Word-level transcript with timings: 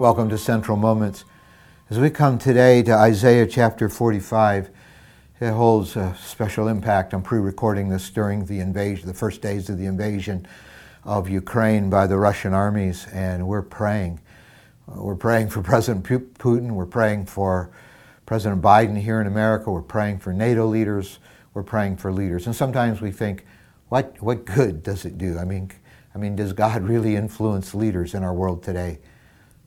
Welcome 0.00 0.30
to 0.30 0.38
Central 0.38 0.78
Moments. 0.78 1.26
As 1.90 1.98
we 1.98 2.08
come 2.08 2.38
today 2.38 2.82
to 2.84 2.94
Isaiah 2.94 3.46
chapter 3.46 3.90
45, 3.90 4.70
it 5.42 5.50
holds 5.50 5.94
a 5.94 6.16
special 6.18 6.68
impact. 6.68 7.12
I'm 7.12 7.20
pre-recording 7.20 7.90
this 7.90 8.08
during 8.08 8.46
the 8.46 8.60
invasion, 8.60 9.06
the 9.06 9.12
first 9.12 9.42
days 9.42 9.68
of 9.68 9.76
the 9.76 9.84
invasion 9.84 10.48
of 11.04 11.28
Ukraine 11.28 11.90
by 11.90 12.06
the 12.06 12.16
Russian 12.16 12.54
armies, 12.54 13.08
and 13.12 13.46
we're 13.46 13.60
praying. 13.60 14.22
We're 14.86 15.16
praying 15.16 15.50
for 15.50 15.60
President 15.70 16.02
Putin. 16.06 16.70
We're 16.70 16.86
praying 16.86 17.26
for 17.26 17.70
President 18.24 18.62
Biden 18.62 18.98
here 18.98 19.20
in 19.20 19.26
America. 19.26 19.70
We're 19.70 19.82
praying 19.82 20.20
for 20.20 20.32
NATO 20.32 20.66
leaders. 20.66 21.18
We're 21.52 21.62
praying 21.62 21.98
for 21.98 22.10
leaders. 22.10 22.46
And 22.46 22.56
sometimes 22.56 23.02
we 23.02 23.10
think, 23.10 23.44
what, 23.90 24.16
what 24.22 24.46
good 24.46 24.82
does 24.82 25.04
it 25.04 25.18
do? 25.18 25.36
I 25.38 25.44
mean, 25.44 25.70
I 26.14 26.18
mean, 26.18 26.36
does 26.36 26.54
God 26.54 26.82
really 26.88 27.16
influence 27.16 27.74
leaders 27.74 28.14
in 28.14 28.24
our 28.24 28.32
world 28.32 28.62
today? 28.62 29.00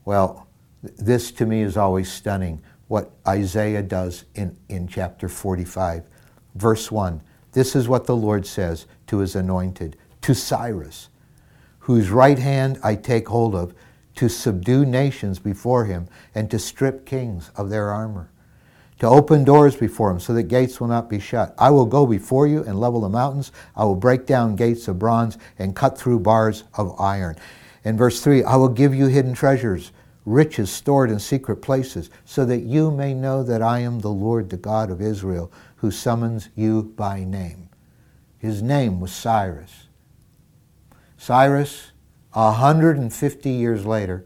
Well, 0.05 0.47
this 0.81 1.31
to 1.31 1.45
me 1.45 1.61
is 1.61 1.77
always 1.77 2.11
stunning 2.11 2.61
what 2.87 3.11
Isaiah 3.27 3.81
does 3.81 4.25
in, 4.35 4.57
in 4.69 4.87
chapter 4.87 5.29
45. 5.29 6.03
Verse 6.55 6.91
1 6.91 7.21
This 7.53 7.75
is 7.75 7.87
what 7.87 8.05
the 8.05 8.15
Lord 8.15 8.45
says 8.45 8.85
to 9.07 9.19
his 9.19 9.35
anointed, 9.35 9.97
to 10.21 10.35
Cyrus, 10.35 11.09
whose 11.79 12.09
right 12.09 12.39
hand 12.39 12.79
I 12.83 12.95
take 12.95 13.27
hold 13.27 13.55
of, 13.55 13.73
to 14.15 14.29
subdue 14.29 14.85
nations 14.85 15.39
before 15.39 15.85
him, 15.85 16.07
and 16.35 16.51
to 16.51 16.59
strip 16.59 17.05
kings 17.05 17.49
of 17.55 17.69
their 17.69 17.89
armor, 17.89 18.29
to 18.99 19.07
open 19.07 19.43
doors 19.43 19.75
before 19.75 20.11
him 20.11 20.19
so 20.19 20.33
that 20.33 20.43
gates 20.43 20.79
will 20.79 20.87
not 20.87 21.09
be 21.09 21.19
shut. 21.19 21.55
I 21.57 21.71
will 21.71 21.85
go 21.85 22.05
before 22.05 22.45
you 22.45 22.63
and 22.63 22.79
level 22.79 23.01
the 23.01 23.09
mountains. 23.09 23.51
I 23.75 23.85
will 23.85 23.95
break 23.95 24.25
down 24.25 24.55
gates 24.55 24.87
of 24.87 24.99
bronze 24.99 25.37
and 25.57 25.75
cut 25.75 25.97
through 25.97 26.19
bars 26.19 26.65
of 26.75 26.99
iron. 27.01 27.37
In 27.83 27.97
verse 27.97 28.21
3, 28.21 28.43
I 28.43 28.55
will 28.55 28.69
give 28.69 28.95
you 28.95 29.07
hidden 29.07 29.33
treasures, 29.33 29.91
riches 30.25 30.71
stored 30.71 31.11
in 31.11 31.19
secret 31.19 31.57
places, 31.57 32.09
so 32.23 32.45
that 32.45 32.61
you 32.61 32.91
may 32.91 33.13
know 33.13 33.43
that 33.43 33.61
I 33.61 33.79
am 33.79 33.99
the 33.99 34.11
Lord, 34.11 34.49
the 34.49 34.57
God 34.57 34.89
of 34.89 35.01
Israel, 35.01 35.51
who 35.77 35.91
summons 35.91 36.49
you 36.55 36.83
by 36.95 37.23
name. 37.23 37.69
His 38.37 38.61
name 38.61 38.99
was 38.99 39.11
Cyrus. 39.11 39.87
Cyrus, 41.17 41.91
150 42.31 43.49
years 43.49 43.85
later, 43.85 44.25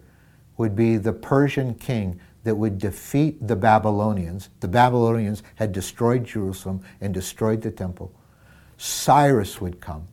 would 0.57 0.75
be 0.75 0.97
the 0.97 1.13
Persian 1.13 1.73
king 1.75 2.19
that 2.43 2.55
would 2.55 2.77
defeat 2.77 3.47
the 3.47 3.55
Babylonians. 3.55 4.49
The 4.59 4.67
Babylonians 4.67 5.43
had 5.55 5.71
destroyed 5.71 6.25
Jerusalem 6.25 6.81
and 7.01 7.13
destroyed 7.13 7.61
the 7.61 7.71
temple. 7.71 8.13
Cyrus 8.77 9.59
would 9.59 9.81
come 9.81 10.07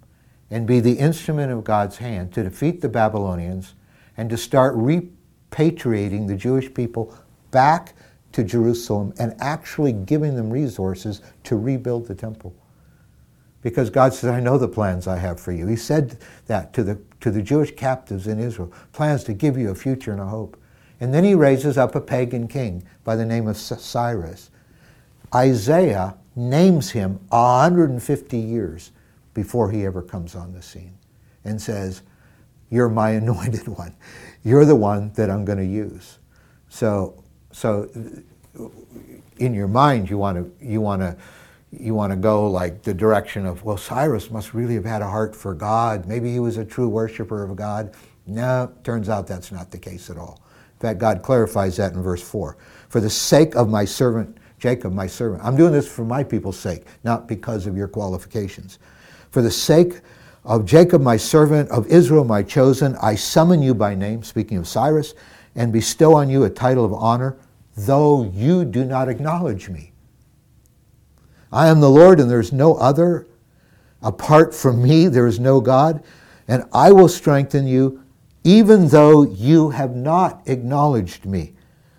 and 0.54 0.68
be 0.68 0.78
the 0.78 0.92
instrument 0.92 1.50
of 1.50 1.64
God's 1.64 1.96
hand 1.96 2.32
to 2.32 2.44
defeat 2.44 2.80
the 2.80 2.88
Babylonians 2.88 3.74
and 4.16 4.30
to 4.30 4.36
start 4.36 4.76
repatriating 4.76 6.28
the 6.28 6.36
Jewish 6.36 6.72
people 6.72 7.12
back 7.50 7.94
to 8.30 8.44
Jerusalem 8.44 9.12
and 9.18 9.34
actually 9.40 9.92
giving 9.92 10.36
them 10.36 10.50
resources 10.50 11.22
to 11.42 11.56
rebuild 11.56 12.06
the 12.06 12.14
temple. 12.14 12.54
Because 13.62 13.90
God 13.90 14.14
says, 14.14 14.30
I 14.30 14.38
know 14.38 14.56
the 14.56 14.68
plans 14.68 15.08
I 15.08 15.16
have 15.16 15.40
for 15.40 15.50
you. 15.50 15.66
He 15.66 15.74
said 15.74 16.18
that 16.46 16.72
to 16.74 16.84
the, 16.84 17.00
to 17.18 17.32
the 17.32 17.42
Jewish 17.42 17.74
captives 17.74 18.28
in 18.28 18.38
Israel 18.38 18.72
plans 18.92 19.24
to 19.24 19.32
give 19.32 19.58
you 19.58 19.70
a 19.70 19.74
future 19.74 20.12
and 20.12 20.20
a 20.20 20.26
hope. 20.26 20.56
And 21.00 21.12
then 21.12 21.24
he 21.24 21.34
raises 21.34 21.76
up 21.76 21.96
a 21.96 22.00
pagan 22.00 22.46
king 22.46 22.84
by 23.02 23.16
the 23.16 23.26
name 23.26 23.48
of 23.48 23.56
Cyrus. 23.56 24.52
Isaiah 25.34 26.14
names 26.36 26.92
him 26.92 27.18
150 27.30 28.38
years 28.38 28.92
before 29.34 29.70
he 29.70 29.84
ever 29.84 30.02
comes 30.02 30.34
on 30.34 30.52
the 30.52 30.62
scene 30.62 30.96
and 31.44 31.60
says, 31.60 32.02
You're 32.70 32.88
my 32.88 33.10
anointed 33.22 33.68
one. 33.68 33.94
You're 34.42 34.64
the 34.64 34.76
one 34.76 35.12
that 35.14 35.30
I'm 35.30 35.44
going 35.44 35.58
to 35.58 35.64
use. 35.64 36.18
So, 36.68 37.22
so 37.52 37.88
in 39.38 39.54
your 39.54 39.68
mind, 39.68 40.10
you 40.10 40.18
want 40.18 40.38
to, 40.38 40.66
you 40.66 40.80
want 40.80 41.02
to, 41.02 41.16
you 41.70 41.94
want 41.94 42.12
to 42.12 42.16
go 42.16 42.48
like 42.48 42.82
the 42.82 42.94
direction 42.94 43.46
of, 43.46 43.64
well, 43.64 43.76
Cyrus 43.76 44.30
must 44.30 44.54
really 44.54 44.74
have 44.74 44.84
had 44.84 45.02
a 45.02 45.08
heart 45.08 45.34
for 45.34 45.54
God. 45.54 46.06
Maybe 46.06 46.32
he 46.32 46.40
was 46.40 46.56
a 46.56 46.64
true 46.64 46.88
worshiper 46.88 47.42
of 47.42 47.56
God. 47.56 47.94
No, 48.26 48.72
turns 48.84 49.08
out 49.08 49.26
that's 49.26 49.50
not 49.50 49.70
the 49.70 49.78
case 49.78 50.08
at 50.08 50.16
all. 50.16 50.40
In 50.74 50.80
fact, 50.80 50.98
God 50.98 51.22
clarifies 51.22 51.76
that 51.76 51.92
in 51.92 52.02
verse 52.02 52.22
4. 52.22 52.56
For 52.88 53.00
the 53.00 53.10
sake 53.10 53.54
of 53.56 53.68
my 53.68 53.84
servant 53.84 54.38
Jacob, 54.64 54.94
my 54.94 55.06
servant, 55.06 55.42
I'm 55.44 55.56
doing 55.56 55.72
this 55.72 55.86
for 55.86 56.06
my 56.06 56.24
people's 56.24 56.58
sake, 56.58 56.86
not 57.02 57.28
because 57.28 57.66
of 57.66 57.76
your 57.76 57.86
qualifications. 57.86 58.78
For 59.34 59.42
the 59.42 59.50
sake 59.50 60.00
of 60.44 60.64
Jacob, 60.64 61.02
my 61.02 61.16
servant, 61.16 61.68
of 61.70 61.88
Israel, 61.88 62.24
my 62.24 62.44
chosen, 62.44 62.94
I 63.02 63.16
summon 63.16 63.62
you 63.62 63.74
by 63.74 63.96
name, 63.96 64.22
speaking 64.22 64.58
of 64.58 64.68
Cyrus, 64.68 65.12
and 65.56 65.72
bestow 65.72 66.14
on 66.14 66.30
you 66.30 66.44
a 66.44 66.50
title 66.50 66.84
of 66.84 66.92
honor, 66.92 67.36
though 67.76 68.30
you 68.32 68.64
do 68.64 68.84
not 68.84 69.08
acknowledge 69.08 69.68
me. 69.68 69.90
I 71.50 71.66
am 71.66 71.80
the 71.80 71.90
Lord, 71.90 72.20
and 72.20 72.30
there 72.30 72.38
is 72.38 72.52
no 72.52 72.76
other. 72.76 73.26
Apart 74.02 74.54
from 74.54 74.80
me, 74.80 75.08
there 75.08 75.26
is 75.26 75.40
no 75.40 75.60
God, 75.60 76.04
and 76.46 76.62
I 76.72 76.92
will 76.92 77.08
strengthen 77.08 77.66
you, 77.66 78.04
even 78.44 78.86
though 78.86 79.24
you 79.24 79.70
have 79.70 79.96
not 79.96 80.42
acknowledged 80.46 81.26
me, 81.26 81.54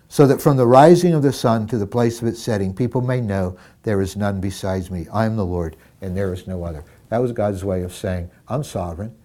so 0.08 0.26
that 0.26 0.40
from 0.40 0.56
the 0.56 0.66
rising 0.66 1.12
of 1.12 1.22
the 1.22 1.34
sun 1.34 1.66
to 1.66 1.76
the 1.76 1.86
place 1.86 2.22
of 2.22 2.28
its 2.28 2.42
setting, 2.42 2.72
people 2.72 3.02
may 3.02 3.20
know 3.20 3.58
there 3.82 4.00
is 4.00 4.16
none 4.16 4.40
besides 4.40 4.90
me. 4.90 5.06
I 5.12 5.26
am 5.26 5.36
the 5.36 5.44
Lord, 5.44 5.76
and 6.00 6.16
there 6.16 6.32
is 6.32 6.46
no 6.46 6.64
other. 6.64 6.82
That 7.08 7.18
was 7.18 7.32
God's 7.32 7.64
way 7.64 7.82
of 7.82 7.94
saying, 7.94 8.30
I'm 8.48 8.64
sovereign. 8.64 9.16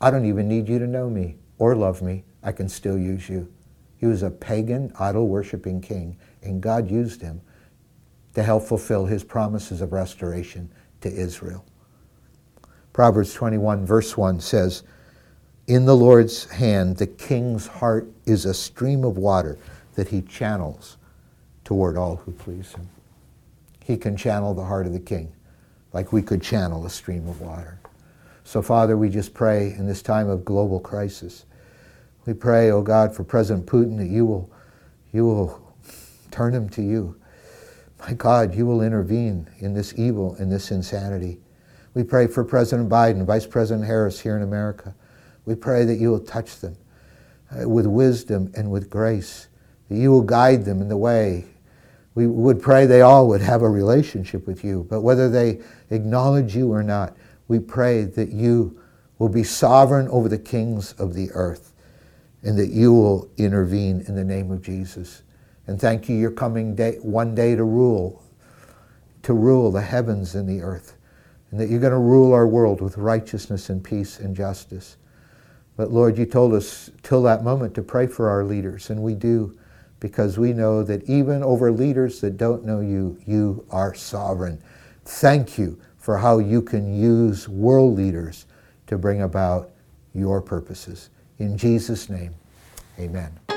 I 0.00 0.10
don't 0.10 0.26
even 0.26 0.48
need 0.48 0.68
you 0.68 0.78
to 0.78 0.86
know 0.86 1.08
me 1.08 1.36
or 1.58 1.74
love 1.74 2.02
me. 2.02 2.24
I 2.42 2.52
can 2.52 2.68
still 2.68 2.98
use 2.98 3.28
you. 3.28 3.50
He 3.96 4.06
was 4.06 4.22
a 4.22 4.30
pagan, 4.30 4.92
idol 4.98 5.28
worshiping 5.28 5.80
king, 5.80 6.18
and 6.42 6.60
God 6.60 6.90
used 6.90 7.22
him 7.22 7.40
to 8.34 8.42
help 8.42 8.64
fulfill 8.64 9.06
his 9.06 9.24
promises 9.24 9.80
of 9.80 9.92
restoration 9.92 10.70
to 11.00 11.10
Israel. 11.10 11.64
Proverbs 12.92 13.32
21, 13.32 13.86
verse 13.86 14.16
1 14.16 14.40
says, 14.40 14.82
In 15.66 15.86
the 15.86 15.96
Lord's 15.96 16.50
hand, 16.50 16.98
the 16.98 17.06
king's 17.06 17.66
heart 17.66 18.08
is 18.26 18.44
a 18.44 18.54
stream 18.54 19.04
of 19.04 19.16
water 19.16 19.58
that 19.94 20.08
he 20.08 20.20
channels 20.22 20.98
toward 21.64 21.96
all 21.96 22.16
who 22.16 22.32
please 22.32 22.72
him. 22.72 22.88
He 23.82 23.96
can 23.96 24.16
channel 24.16 24.54
the 24.54 24.64
heart 24.64 24.86
of 24.86 24.92
the 24.92 25.00
king 25.00 25.32
like 25.94 26.12
we 26.12 26.20
could 26.20 26.42
channel 26.42 26.84
a 26.84 26.90
stream 26.90 27.26
of 27.28 27.40
water. 27.40 27.78
So, 28.42 28.60
Father, 28.60 28.96
we 28.98 29.08
just 29.08 29.32
pray 29.32 29.72
in 29.72 29.86
this 29.86 30.02
time 30.02 30.28
of 30.28 30.44
global 30.44 30.80
crisis. 30.80 31.46
We 32.26 32.34
pray, 32.34 32.70
oh 32.70 32.82
God, 32.82 33.14
for 33.14 33.24
President 33.24 33.64
Putin 33.64 33.96
that 33.98 34.08
you 34.08 34.26
will, 34.26 34.50
you 35.12 35.24
will 35.24 35.74
turn 36.30 36.52
him 36.52 36.68
to 36.70 36.82
you. 36.82 37.16
My 38.00 38.12
God, 38.12 38.54
you 38.54 38.66
will 38.66 38.82
intervene 38.82 39.48
in 39.60 39.72
this 39.72 39.94
evil, 39.96 40.34
in 40.34 40.50
this 40.50 40.70
insanity. 40.70 41.40
We 41.94 42.02
pray 42.02 42.26
for 42.26 42.44
President 42.44 42.88
Biden, 42.88 43.24
Vice 43.24 43.46
President 43.46 43.86
Harris 43.86 44.20
here 44.20 44.36
in 44.36 44.42
America. 44.42 44.94
We 45.46 45.54
pray 45.54 45.84
that 45.84 45.94
you 45.94 46.10
will 46.10 46.20
touch 46.20 46.58
them 46.58 46.76
uh, 47.50 47.68
with 47.68 47.86
wisdom 47.86 48.52
and 48.56 48.70
with 48.70 48.90
grace, 48.90 49.46
that 49.88 49.96
you 49.96 50.10
will 50.10 50.22
guide 50.22 50.64
them 50.64 50.82
in 50.82 50.88
the 50.88 50.96
way 50.96 51.44
we 52.14 52.26
would 52.26 52.62
pray 52.62 52.86
they 52.86 53.00
all 53.00 53.28
would 53.28 53.40
have 53.40 53.62
a 53.62 53.68
relationship 53.68 54.46
with 54.46 54.64
you. 54.64 54.86
But 54.88 55.00
whether 55.00 55.28
they 55.28 55.60
acknowledge 55.90 56.54
you 56.54 56.72
or 56.72 56.82
not, 56.82 57.16
we 57.48 57.58
pray 57.58 58.04
that 58.04 58.30
you 58.30 58.80
will 59.18 59.28
be 59.28 59.42
sovereign 59.42 60.08
over 60.08 60.28
the 60.28 60.38
kings 60.38 60.92
of 60.94 61.14
the 61.14 61.30
earth 61.32 61.72
and 62.42 62.58
that 62.58 62.68
you 62.68 62.92
will 62.92 63.28
intervene 63.36 64.04
in 64.06 64.14
the 64.14 64.24
name 64.24 64.50
of 64.50 64.62
Jesus. 64.62 65.22
And 65.66 65.80
thank 65.80 66.08
you, 66.08 66.16
you're 66.16 66.30
coming 66.30 66.74
day, 66.74 66.96
one 67.00 67.34
day 67.34 67.56
to 67.56 67.64
rule, 67.64 68.22
to 69.22 69.32
rule 69.32 69.72
the 69.72 69.80
heavens 69.80 70.34
and 70.34 70.48
the 70.48 70.62
earth, 70.62 70.98
and 71.50 71.58
that 71.58 71.70
you're 71.70 71.80
going 71.80 71.92
to 71.92 71.98
rule 71.98 72.34
our 72.34 72.46
world 72.46 72.82
with 72.82 72.98
righteousness 72.98 73.70
and 73.70 73.82
peace 73.82 74.18
and 74.20 74.36
justice. 74.36 74.98
But 75.76 75.90
Lord, 75.90 76.18
you 76.18 76.26
told 76.26 76.52
us 76.52 76.90
till 77.02 77.22
that 77.22 77.42
moment 77.42 77.74
to 77.74 77.82
pray 77.82 78.06
for 78.06 78.28
our 78.28 78.44
leaders, 78.44 78.90
and 78.90 79.02
we 79.02 79.14
do 79.14 79.56
because 80.04 80.38
we 80.38 80.52
know 80.52 80.82
that 80.82 81.02
even 81.08 81.42
over 81.42 81.72
leaders 81.72 82.20
that 82.20 82.36
don't 82.36 82.62
know 82.62 82.80
you, 82.80 83.18
you 83.24 83.64
are 83.70 83.94
sovereign. 83.94 84.62
Thank 85.06 85.56
you 85.56 85.80
for 85.96 86.18
how 86.18 86.40
you 86.40 86.60
can 86.60 86.94
use 86.94 87.48
world 87.48 87.96
leaders 87.96 88.44
to 88.86 88.98
bring 88.98 89.22
about 89.22 89.70
your 90.12 90.42
purposes. 90.42 91.08
In 91.38 91.56
Jesus' 91.56 92.10
name, 92.10 92.34
amen. 92.98 93.53